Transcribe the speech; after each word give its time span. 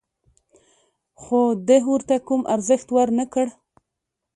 خو 1.21 1.39
ده 1.67 1.77
ورته 1.91 2.15
کوم 2.27 2.41
ارزښت 2.55 2.87
ور 2.91 3.09
نه 3.19 3.25
کړ. 3.33 3.47